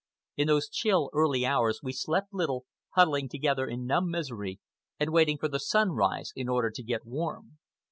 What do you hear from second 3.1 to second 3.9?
together in